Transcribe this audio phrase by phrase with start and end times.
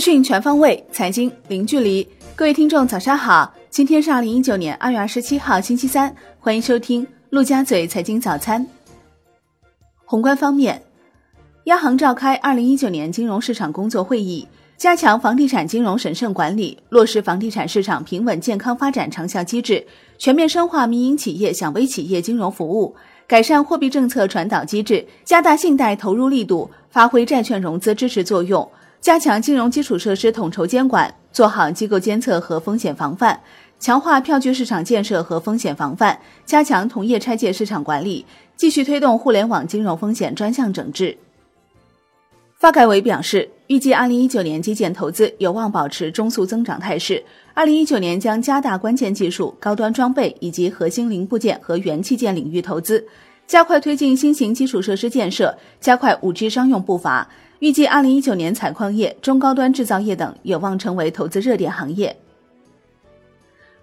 [0.00, 2.08] 讯全方位，财经零距离。
[2.34, 3.52] 各位听众，早上好！
[3.68, 8.66] 今天是二零一九年二月二十七号，星期三，欢迎收听陆家嘴财经早餐。
[10.06, 10.82] 宏观方面，
[11.64, 19.86] 央行召开二零一九年金融市场工作会议，加强房地产金融审慎管理，落实房地产市场平稳健康发展长效机制，
[20.16, 22.96] 全面深化民营企业、小微企业金融服务，
[23.26, 28.66] 改善货币政策传导机制，加大信贷投入力度，发挥债券融资支持作用。
[29.00, 33.40] 加强金融基础设施统筹监管，做好机构监测和风险防范，
[33.78, 38.26] 强化票据市场建设和风险防范，加强同业拆借市场管理，
[38.56, 41.16] 继续推动互联网金融风险专项整治。
[42.58, 47.24] 发改委表示，预计二零一九年基建投资有望保持中速增长态势。
[47.54, 53.02] 二零一九年将加大关键技术、高端装备以及核心零部件和元器件领域投资，
[53.46, 57.26] 加快推进新型基础设施建设，加快五 G 商用步伐。
[57.60, 62.16] 预计二零一九年，采矿业、中高端制造业等有望成为投资热点行业。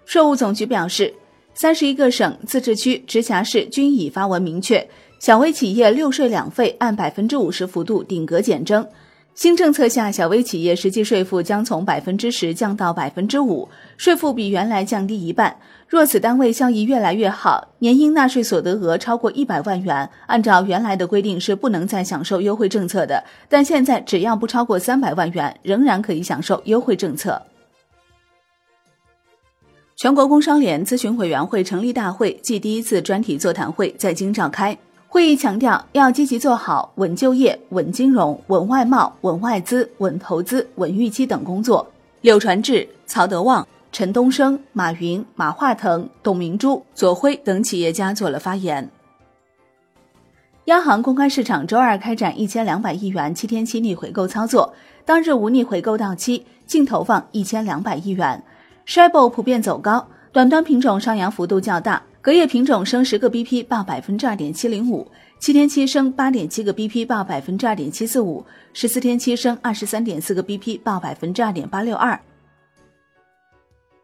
[0.04, 1.14] 税务总局表示，
[1.54, 4.88] 三十一个省、自治区、直辖市均已发文明确，
[5.20, 8.84] 小微企业六税两费按百分之五十幅度顶格减征。
[9.38, 15.56] 新政策下，小微企业实际税负将从百分之十降到百分之五，税负比原来降低一半。
[15.86, 27.40] 若此单位效益越来越好，年应纳税所得额超过一百万元，按照原来的规定是不能再享受优惠政策的，但现在只要不超过三百万元，仍然可以享受优惠政策。
[29.94, 34.76] 全国工商联咨询委员会成立大会暨第一次专题座谈会在京召开。
[35.18, 41.84] 会议强调，要积极做好稳就业、稳金融、稳外贸、稳外资、稳投资、稳预期等工作。
[42.20, 48.88] 柳传志、曹德旺、陈东升、马云、马化腾、董明珠、左晖等企业家做了发言。
[50.66, 54.72] 央行公开市场周二开展一千两百亿元七天期逆回购操作，
[55.04, 58.40] 当日无逆回购到期，净投放一千两百亿元。
[58.86, 62.00] s h i b o 普遍走高，短端品种上扬幅度较大。
[62.28, 68.44] 隔夜品种升十个 BP 报百分之二点七零五，七天期升八点七个 BP 报百分之二点七四五，
[68.74, 72.20] 十四天期升二十三点四个 BP 报百分之二点八六二。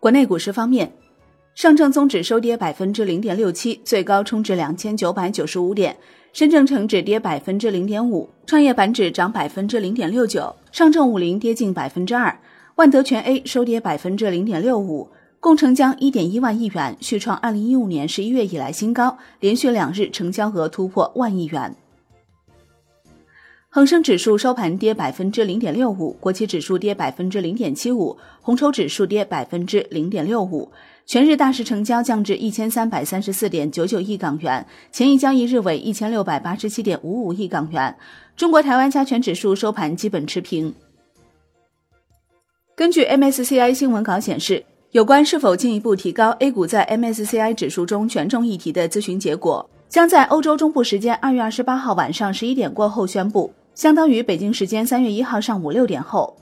[0.01, 0.91] 国内股市方面，
[1.55, 5.93] 上证综指收跌百分之零点六七，最高冲至两千九百九十五点；
[6.33, 12.35] 深证成指跌百分之零点五，创业板指涨百分之零点六九，上证五零跌近百分之二，
[12.77, 15.11] 万德全 A 收跌百分之零点六五。
[15.44, 21.77] 共成交一点一万亿元，续创二零一五年十一月以来新高，连续两日成交额突破万亿元。
[23.69, 30.72] 恒生指数收盘跌百分之零点六五，国企指数跌百分之零点七五，红筹指数跌百分之零点六五。
[31.05, 37.94] 全日大市成交降至一千三百三十四点九九亿港元，前一交易日为一千六百八十七点五五亿港元。
[38.34, 40.75] 中国台湾加权指数收盘基本持平。
[42.75, 44.65] 根据 MSCI 新闻稿显示。
[44.94, 56.37] 有关是否进一步提高 A 股在 MSCI 指数中权重议题的咨询结果，将在欧洲中部时间二月二十八号晚上十一点过后宣布，相当于北京时间三月一号上午六点后。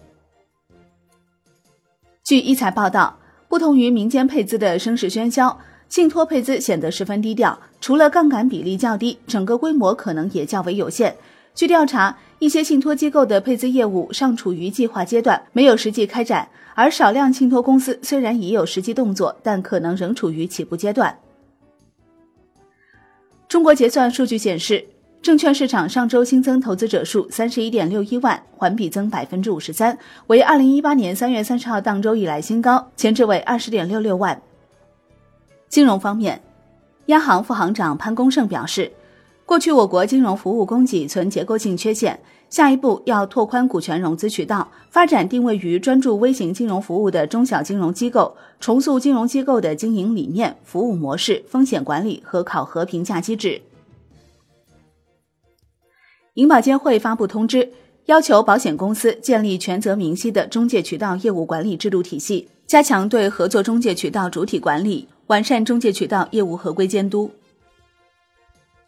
[2.23, 3.17] 据一财报道，
[3.49, 5.59] 不同于民间配资的声势喧嚣，
[5.89, 11.17] 信托配资显得十分低调，除了杠杆比例较低，整个规模可能也较为有限。
[11.55, 16.49] 据调查，一些信托机构的配资业务尚处于计划阶段，没有实际开展。
[16.75, 21.15] 而少量信托公司虽然已有实际动作，但可能仍处于起步阶段。
[23.47, 24.83] 中国结算数据显示，
[25.21, 29.97] 证券市场上周新增投资者数三十一点六一万，环比增百分之五十三，
[30.29, 34.41] 为二零一八年三月三十号当周以来新高，前值为二十点六六万。
[35.69, 36.41] 金融方面，
[37.07, 38.91] 央行副行长潘功胜表示。
[39.45, 53.61] 过去我国金融服务供给存结构性缺陷，下一步要拓宽股权融资渠道，发展定位于专注微型金融服务的中小金融机构，重塑金融机构的经营理念、服务模式、风险管理和考核评价机制。
[56.35, 57.69] 银保监会发布通知，
[58.07, 67.31] 要求保险公司建立权责明晰的中介渠道业务管理制度体系，加强对合作中介渠道主体管理，完善中介渠道业务合规监督。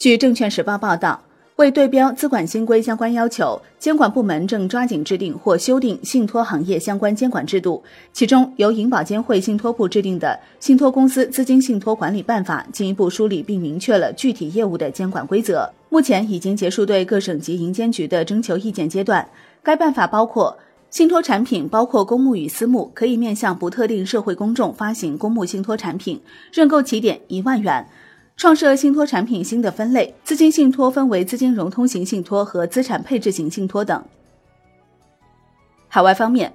[0.05, 1.19] 据证券时报报道，
[1.57, 7.83] 为对标资管新规相关要求，监管部门正抓紧制定或修订信托行业相关监管制度。
[8.13, 15.73] 其中，由银保监会信托部制定的《信托公司资金信托管理办法》进一步梳理并明确了具体业务的监管规则。
[15.89, 19.27] 目前已经结束对各省级银监局的征求意见阶段。
[19.63, 20.59] 该办法包括：
[20.91, 26.21] 信托产品包括公募与私募，可以面向不特定社会公众发行公募信托产品，
[26.53, 27.89] 认购起点一万元。
[28.37, 34.05] 创设信托产品新的分类，资金信托分为资金融通型信托和资产配置型信托等。
[35.89, 36.53] 海外方面，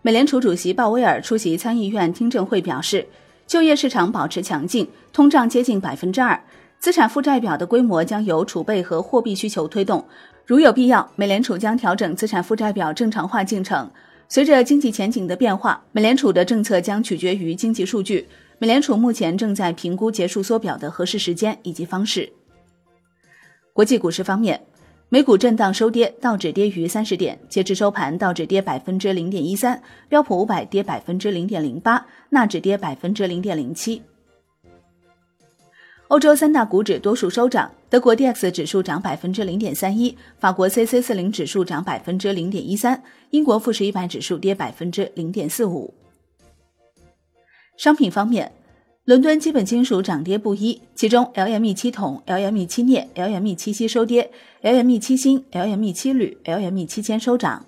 [0.00, 3.06] 美联储主席鲍威尔出席参议院听证会表示，
[3.46, 6.42] 就业市场保持强劲，通胀接近百分之二，
[6.78, 10.02] 资产负债表的规模将由储备和货币需求推动。
[10.46, 13.88] 如有必要，美联储将调整资产负债表正常化进程。
[14.30, 18.26] 随着经济前景的变化，美联储的政策将取决于经济数据。
[18.60, 22.32] 美联储目前正在评估结束缩表的合适时间以及方式。
[23.72, 24.60] 国际股市方面，
[25.08, 34.02] 美股震荡收跌，道指跌逾三十点，截至收盘，道指跌百分之零点一三，标普五百跌百分之零点零八，纳指跌百分之零点零七。
[36.08, 43.00] 欧洲三大股指多数收涨，德国 D X 指数涨百分之零点三一，法国 C C 四零指数涨百分之零点一三，
[43.30, 45.94] 英国富时一百指数跌百分之零点四五。
[47.78, 48.50] 商品方面，
[49.04, 54.32] 伦敦基本金属涨跌不一，其中 LME 七铜、LME 七镍、LME 七锡收跌
[54.62, 57.64] ，LME 七锌、LME 七铝、LME 七铅收涨。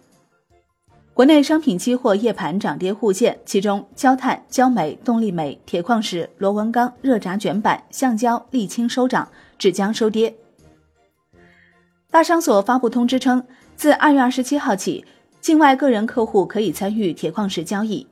[1.15, 10.35] 国内商品期货夜盘涨跌互现，其中焦炭、焦煤、动力煤、铁矿石、螺纹钢、热轧卷板、橡胶、沥青收涨，纸浆收跌。
[12.11, 13.45] 大商所发布通知称，
[13.77, 15.05] 自二月二十七号起，
[15.41, 18.05] 境外个人客户可以参与铁矿石交易。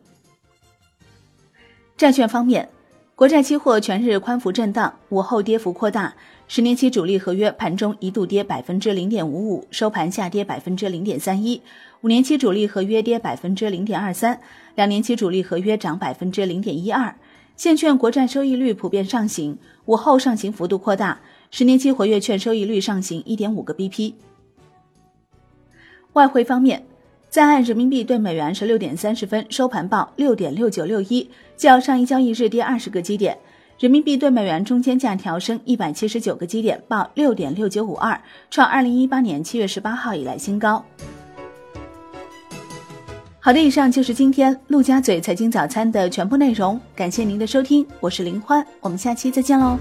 [1.98, 2.68] 债券方面，
[3.16, 6.14] 国债期货全日宽幅震荡，午后跌幅扩大。
[6.46, 11.60] 十年期主力合约盘中一度跌百分之零点五五，收盘下跌百分之零点三一；
[12.02, 14.40] 五年期主力合约跌百分之零点二三，
[14.76, 17.12] 两年期主力合约涨百分之零点一二。
[17.56, 21.18] 现券国债收益率普遍上行，午后上行幅度扩大，
[21.50, 24.14] 十年期活跃券收益率上行一点五个 BP。
[26.12, 26.84] 外汇方面。
[27.30, 31.28] 在岸人民币对美元十六点三十分收盘报六点六九六一，
[31.58, 33.36] 较上一交易日跌二十个基点。
[33.78, 38.18] 人民币对美元中间价调升一百七十九个基点，报六点六九五二，
[38.50, 40.82] 创二零一八年七月十八号以来新高。
[43.38, 49.78] 好的，以上就是今天陆家嘴财经早餐的全部内容，感谢您的收听，我是林欢，我们下期再见喽。